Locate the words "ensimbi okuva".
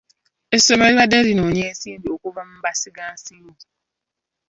1.71-2.41